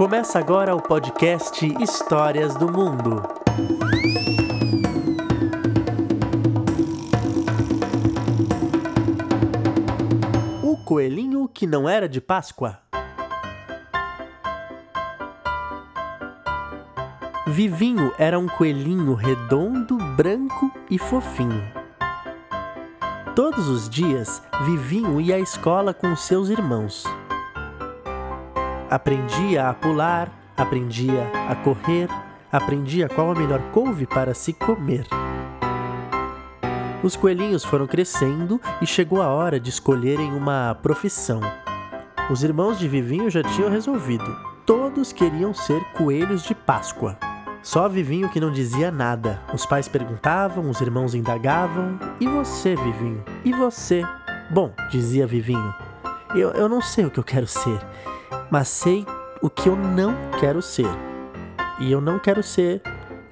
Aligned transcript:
Começa 0.00 0.38
agora 0.38 0.74
o 0.74 0.80
podcast 0.80 1.62
Histórias 1.78 2.56
do 2.56 2.72
Mundo. 2.72 3.22
O 10.62 10.74
coelhinho 10.86 11.46
que 11.46 11.66
não 11.66 11.86
era 11.86 12.08
de 12.08 12.18
Páscoa. 12.18 12.78
Vivinho 17.46 18.10
era 18.16 18.38
um 18.38 18.46
coelhinho 18.46 19.12
redondo, 19.12 19.98
branco 20.16 20.72
e 20.88 20.98
fofinho. 20.98 21.62
Todos 23.36 23.68
os 23.68 23.86
dias, 23.86 24.42
Vivinho 24.64 25.20
ia 25.20 25.36
à 25.36 25.38
escola 25.38 25.92
com 25.92 26.16
seus 26.16 26.48
irmãos. 26.48 27.04
Aprendia 28.90 29.68
a 29.68 29.72
pular, 29.72 30.32
aprendia 30.56 31.30
a 31.48 31.54
correr, 31.54 32.08
aprendia 32.50 33.08
qual 33.08 33.30
a 33.30 33.34
melhor 33.36 33.62
couve 33.70 34.04
para 34.04 34.34
se 34.34 34.52
comer. 34.52 35.06
Os 37.00 37.14
coelhinhos 37.14 37.64
foram 37.64 37.86
crescendo 37.86 38.60
e 38.82 38.86
chegou 38.86 39.22
a 39.22 39.28
hora 39.28 39.60
de 39.60 39.70
escolherem 39.70 40.32
uma 40.32 40.76
profissão. 40.82 41.40
Os 42.28 42.42
irmãos 42.42 42.80
de 42.80 42.88
Vivinho 42.88 43.30
já 43.30 43.44
tinham 43.44 43.70
resolvido. 43.70 44.36
Todos 44.66 45.12
queriam 45.12 45.54
ser 45.54 45.80
coelhos 45.92 46.42
de 46.42 46.52
Páscoa. 46.52 47.16
Só 47.62 47.88
Vivinho 47.88 48.28
que 48.28 48.40
não 48.40 48.50
dizia 48.50 48.90
nada. 48.90 49.40
Os 49.54 49.64
pais 49.64 49.86
perguntavam, 49.86 50.68
os 50.68 50.80
irmãos 50.80 51.14
indagavam. 51.14 51.96
E 52.18 52.26
você, 52.26 52.74
Vivinho? 52.74 53.24
E 53.44 53.52
você? 53.52 54.02
Bom, 54.50 54.72
dizia 54.90 55.28
Vivinho, 55.28 55.72
eu, 56.34 56.50
eu 56.50 56.68
não 56.68 56.82
sei 56.82 57.04
o 57.04 57.10
que 57.10 57.20
eu 57.20 57.24
quero 57.24 57.46
ser, 57.46 57.78
mas 58.50 58.68
sei 58.68 59.06
o 59.40 59.48
que 59.48 59.68
eu 59.68 59.76
não 59.76 60.14
quero 60.38 60.60
ser. 60.60 60.90
E 61.78 61.90
eu 61.90 62.00
não 62.00 62.18
quero 62.18 62.42
ser 62.42 62.82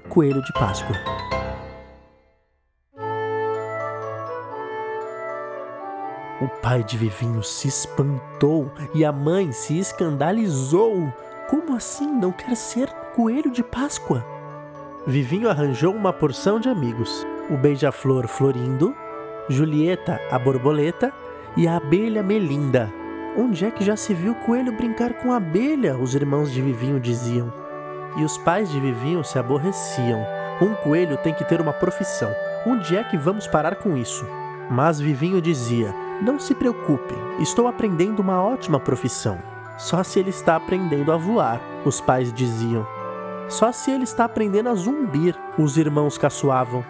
coelho 0.07 0.41
de 0.43 0.53
Páscoa. 0.53 0.95
O 6.41 6.47
pai 6.61 6.83
de 6.83 6.97
Vivinho 6.97 7.43
se 7.43 7.67
espantou 7.67 8.71
e 8.95 9.03
a 9.03 9.11
mãe 9.11 9.51
se 9.51 9.77
escandalizou. 9.77 11.13
Como 11.49 11.75
assim 11.75 12.07
não 12.07 12.31
quer 12.31 12.55
ser 12.55 12.89
coelho 13.13 13.51
de 13.51 13.61
Páscoa? 13.61 14.25
Vivinho 15.05 15.49
arranjou 15.49 15.93
uma 15.93 16.13
porção 16.13 16.59
de 16.59 16.69
amigos: 16.69 17.25
o 17.49 17.57
beija-flor 17.57 18.27
Florindo, 18.27 18.95
Julieta 19.49 20.19
a 20.31 20.39
borboleta 20.39 21.11
e 21.57 21.67
a 21.67 21.75
abelha 21.75 22.23
Melinda. 22.23 22.89
Onde 23.37 23.65
é 23.65 23.71
que 23.71 23.83
já 23.83 23.95
se 23.95 24.13
viu 24.13 24.33
coelho 24.33 24.71
brincar 24.71 25.13
com 25.13 25.31
abelha? 25.31 25.95
Os 25.97 26.15
irmãos 26.15 26.51
de 26.51 26.61
Vivinho 26.61 26.99
diziam. 26.99 27.53
E 28.17 28.23
os 28.23 28.37
pais 28.37 28.69
de 28.69 28.79
Vivinho 28.79 29.23
se 29.23 29.37
aborreciam. 29.37 30.25
Um 30.61 30.73
coelho 30.75 31.15
tem 31.17 31.33
que 31.33 31.45
ter 31.45 31.61
uma 31.61 31.71
profissão. 31.71 32.31
Onde 32.65 32.97
é 32.97 33.03
que 33.03 33.15
vamos 33.15 33.47
parar 33.47 33.75
com 33.75 33.95
isso? 33.95 34.25
Mas 34.69 34.99
Vivinho 34.99 35.41
dizia: 35.41 35.93
Não 36.21 36.39
se 36.39 36.55
preocupem, 36.55 37.17
estou 37.39 37.67
aprendendo 37.67 38.19
uma 38.19 38.43
ótima 38.43 38.79
profissão. 38.79 39.37
Só 39.77 40.03
se 40.03 40.19
ele 40.19 40.31
está 40.31 40.55
aprendendo 40.55 41.11
a 41.11 41.17
voar, 41.17 41.61
os 41.85 42.01
pais 42.01 42.33
diziam. 42.33 42.85
Só 43.47 43.71
se 43.71 43.91
ele 43.91 44.03
está 44.03 44.25
aprendendo 44.25 44.69
a 44.69 44.75
zumbir, 44.75 45.35
os 45.57 45.77
irmãos 45.77 46.17
caçoavam. 46.17 46.83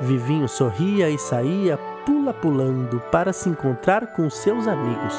Vivinho 0.00 0.48
sorria 0.48 1.08
e 1.08 1.18
saía 1.18 1.78
pula-pulando 2.08 3.02
para 3.12 3.34
se 3.34 3.50
encontrar 3.50 4.06
com 4.14 4.30
seus 4.30 4.66
amigos. 4.66 5.14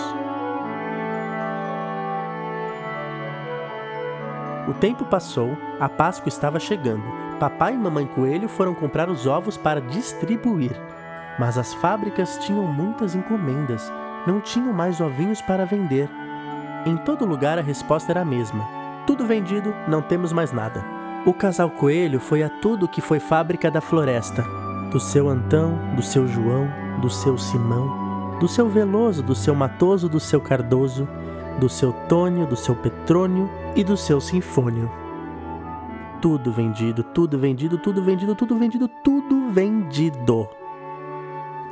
O 4.68 4.74
tempo 4.74 5.06
passou, 5.06 5.56
a 5.80 5.88
Páscoa 5.88 6.30
estava 6.30 6.60
chegando. 6.60 7.04
Papai 7.40 7.76
e 7.76 7.78
mamãe 7.78 8.08
coelho 8.08 8.50
foram 8.50 8.74
comprar 8.74 9.08
os 9.08 9.28
ovos 9.28 9.56
para 9.56 9.80
distribuir. 9.80 10.72
Mas 11.38 11.60
as 11.60 11.76
fábricas 11.76 12.40
tinham 12.40 12.64
muitas 12.64 13.14
encomendas, 13.14 13.94
não 14.26 14.42
tinham 14.42 14.74
mais 14.74 15.00
ovinhos 15.00 15.44
para 15.44 15.68
vender. 15.68 16.10
Em 16.88 16.98
todo 16.98 17.24
lugar 17.24 17.60
a 17.60 17.62
resposta 17.62 18.12
era 18.12 18.22
a 18.22 18.26
mesma: 18.26 18.68
tudo 19.06 19.28
vendido, 19.28 19.76
não 19.88 20.02
temos 20.02 20.34
mais 20.34 20.52
nada. 20.52 20.84
O 21.24 21.36
casal 21.36 21.70
coelho 21.70 22.20
foi 22.20 22.42
a 22.42 22.50
tudo 22.50 22.88
que 22.88 23.00
foi 23.00 23.20
fábrica 23.20 23.70
da 23.70 23.80
floresta: 23.80 24.59
do 24.92 25.00
seu 25.00 25.30
Antão, 25.30 25.78
do 25.96 26.02
seu 26.02 26.28
João, 26.28 26.68
do 27.02 27.10
seu 27.10 27.38
Simão, 27.38 28.38
do 28.40 28.48
seu 28.48 28.68
Veloso, 28.68 29.22
do 29.22 29.36
seu 29.36 29.54
Matoso, 29.54 30.10
do 30.10 30.20
seu 30.20 30.42
Cardoso, 30.42 31.08
do 31.60 31.70
seu 31.70 31.94
Tônio, 32.08 32.48
do 32.48 32.56
seu 32.56 32.76
Petrônio 32.76 33.50
e 33.76 33.84
do 33.84 33.96
seu 33.96 34.20
Sinfônio. 34.20 34.90
Tudo 36.22 36.52
vendido, 36.52 37.04
tudo 37.04 37.38
vendido, 37.38 37.78
tudo 37.78 38.04
vendido, 38.04 38.36
tudo 38.36 38.58
vendido, 38.58 38.88
tudo 39.04 39.50
vendido. 39.50 40.48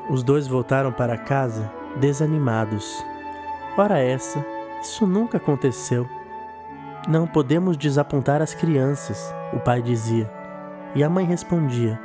Os 0.09 0.23
dois 0.23 0.47
voltaram 0.47 0.91
para 0.91 1.17
casa 1.17 1.69
desanimados. 1.99 3.03
Ora 3.77 3.99
essa, 3.99 4.45
isso 4.81 5.05
nunca 5.05 5.37
aconteceu. 5.37 6.07
Não 7.07 7.25
podemos 7.25 7.77
desapontar 7.77 8.41
as 8.41 8.53
crianças, 8.53 9.33
o 9.53 9.59
pai 9.59 9.81
dizia. 9.81 10.31
E 10.95 11.03
a 11.03 11.09
mãe 11.09 11.25
respondia: 11.25 11.99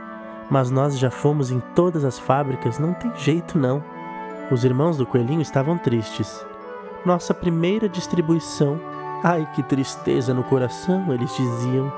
Mas 0.51 0.71
nós 0.71 0.99
já 0.99 1.11
fomos 1.11 1.51
em 1.51 1.61
todas 1.75 2.05
as 2.05 2.19
fábricas, 2.19 2.79
não 2.79 2.93
tem 2.93 3.13
jeito 3.17 3.59
não. 3.59 3.83
Os 4.51 4.65
irmãos 4.65 4.97
do 4.97 5.07
coelhinho 5.07 5.41
estavam 5.41 5.79
tristes. 5.79 6.45
Nossa 7.05 7.33
primeira 7.33 7.89
distribuição. 7.89 8.79
Ai, 9.25 9.49
que 9.55 9.63
tristeza 9.63 10.35
no 10.35 10.43
coração, 10.43 11.13
eles 11.13 11.35
diziam. 11.37 11.93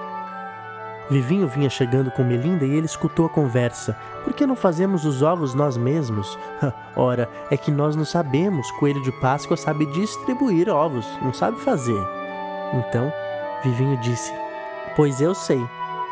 Vivinho 1.10 1.46
vinha 1.46 1.68
chegando 1.68 2.10
com 2.10 2.24
Melinda 2.24 2.64
e 2.64 2.74
ele 2.74 2.86
escutou 2.86 3.26
a 3.26 3.30
conversa. 3.30 3.96
Por 4.24 4.32
que 4.32 4.46
não 4.46 4.56
fazemos 4.56 5.04
os 5.04 5.20
ovos 5.22 5.54
nós 5.54 5.76
mesmos? 5.76 6.38
Ora, 6.96 7.28
é 7.50 7.56
que 7.56 7.70
nós 7.70 7.94
não 7.94 8.04
sabemos. 8.04 8.70
Coelho 8.72 9.02
de 9.02 9.12
Páscoa 9.20 9.56
sabe 9.56 9.84
distribuir 9.86 10.68
ovos, 10.70 11.06
não 11.20 11.32
sabe 11.32 11.60
fazer. 11.60 12.00
Então, 12.72 13.12
Vivinho 13.62 13.98
disse: 13.98 14.32
Pois 14.96 15.20
eu 15.20 15.34
sei. 15.34 15.62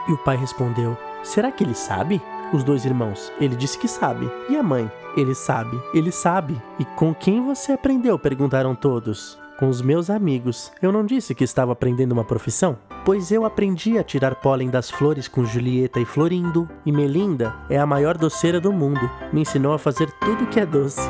E 0.09 0.13
o 0.13 0.19
pai 0.19 0.37
respondeu: 0.37 0.97
Será 1.23 1.53
que 1.53 1.63
ele 1.63 1.75
sabe? 1.75 2.21
Os 2.53 2.65
dois 2.65 2.85
irmãos: 2.85 3.33
Ele 3.41 3.57
disse 3.57 3.79
que 3.79 3.89
sabe. 3.89 4.31
E 4.49 4.57
a 4.57 4.63
mãe? 4.63 4.91
Ele 5.17 5.35
sabe. 5.35 5.81
Ele 5.95 6.11
sabe. 6.11 6.61
E 6.79 6.85
com 6.85 7.15
quem 7.15 7.45
você 7.45 7.73
aprendeu? 7.73 8.19
perguntaram 8.19 8.75
todos. 8.75 9.39
Com 9.59 9.69
os 9.69 9.81
meus 9.81 10.11
amigos. 10.11 10.73
Eu 10.81 10.91
não 10.91 11.07
disse 11.07 11.35
que 11.35 11.45
estava 11.45 11.73
aprendendo 11.73 12.13
uma 12.13 12.25
profissão? 12.25 12.77
Pois 13.05 13.31
eu 13.31 13.45
aprendi 13.45 13.99
a 13.99 14.05
tirar 14.05 14.37
pólen 14.37 14.71
das 14.71 14.91
flores 14.91 15.29
com 15.29 15.45
Julieta 15.45 16.01
e 16.01 16.05
Florindo, 16.05 16.69
e 16.87 16.93
Melinda 16.93 17.55
é 17.69 17.79
a 17.79 17.87
maior 17.87 18.17
doceira 18.17 18.61
do 18.61 18.73
mundo, 18.73 19.11
me 19.33 19.41
ensinou 19.41 19.73
a 19.73 19.79
fazer 19.79 20.11
tudo 20.21 20.47
que 20.47 20.61
é 20.61 20.67
doce. 20.67 21.01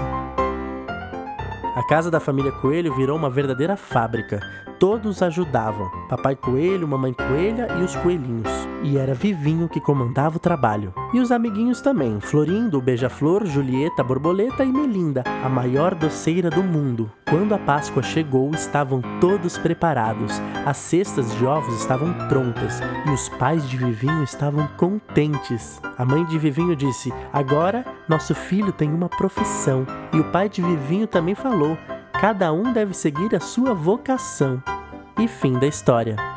A 1.74 1.82
casa 1.82 2.10
da 2.10 2.20
família 2.20 2.52
Coelho 2.52 2.94
virou 2.94 3.16
uma 3.16 3.30
verdadeira 3.30 3.78
fábrica. 3.78 4.40
Todos 4.78 5.22
ajudavam: 5.22 5.90
Papai 6.06 6.36
Coelho, 6.36 6.86
Mamãe 6.86 7.14
Coelha 7.14 7.66
e 7.80 7.82
os 7.82 7.96
coelhinhos. 7.96 8.50
E 8.82 8.98
era 8.98 9.14
Vivinho 9.14 9.70
que 9.70 9.80
comandava 9.80 10.36
o 10.36 10.40
trabalho. 10.40 10.92
E 11.12 11.20
os 11.20 11.30
amiguinhos 11.30 11.80
também: 11.80 12.18
Florindo, 12.20 12.80
Beija-Flor, 12.80 13.44
Julieta, 13.44 14.02
Borboleta 14.02 14.64
e 14.64 14.72
Melinda, 14.72 15.22
a 15.44 15.48
maior 15.48 15.94
doceira 15.94 16.48
do 16.48 16.62
mundo. 16.62 17.10
Quando 17.28 17.54
a 17.54 17.58
Páscoa 17.58 18.02
chegou, 18.02 18.50
estavam 18.54 19.02
todos 19.20 19.58
preparados. 19.58 20.40
As 20.64 20.78
cestas 20.78 21.34
de 21.36 21.44
ovos 21.44 21.74
estavam 21.80 22.12
prontas 22.28 22.80
e 23.06 23.10
os 23.10 23.28
pais 23.28 23.68
de 23.68 23.76
Vivinho 23.76 24.22
estavam 24.22 24.66
contentes. 24.76 25.80
A 25.98 26.04
mãe 26.04 26.24
de 26.24 26.38
Vivinho 26.38 26.74
disse: 26.74 27.12
Agora 27.32 27.84
nosso 28.08 28.34
filho 28.34 28.72
tem 28.72 28.92
uma 28.92 29.08
profissão. 29.08 29.86
E 30.12 30.18
o 30.18 30.24
pai 30.24 30.48
de 30.48 30.62
Vivinho 30.62 31.06
também 31.06 31.34
falou: 31.34 31.76
Cada 32.12 32.52
um 32.52 32.72
deve 32.72 32.94
seguir 32.94 33.34
a 33.34 33.40
sua 33.40 33.74
vocação. 33.74 34.62
E 35.18 35.28
fim 35.28 35.58
da 35.58 35.66
história. 35.66 36.31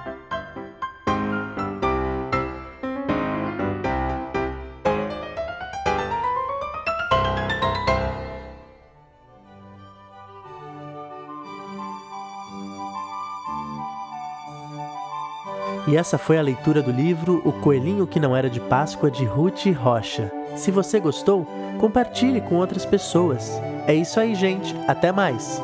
E 15.87 15.95
essa 15.95 16.17
foi 16.17 16.37
a 16.37 16.41
leitura 16.41 16.81
do 16.81 16.91
livro 16.91 17.41
O 17.45 17.51
Coelhinho 17.51 18.07
que 18.07 18.19
Não 18.19 18.35
Era 18.35 18.49
de 18.49 18.59
Páscoa 18.59 19.11
de 19.11 19.23
Ruth 19.23 19.65
Rocha. 19.67 20.31
Se 20.55 20.71
você 20.71 20.99
gostou, 20.99 21.45
compartilhe 21.79 22.41
com 22.41 22.55
outras 22.55 22.85
pessoas. 22.85 23.61
É 23.85 23.93
isso 23.93 24.19
aí, 24.19 24.33
gente. 24.33 24.75
Até 24.87 25.11
mais! 25.11 25.61